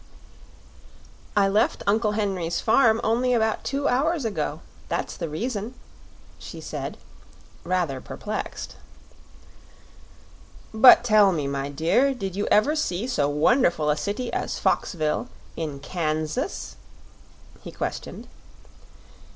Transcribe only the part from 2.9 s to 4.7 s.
only about two hours ago;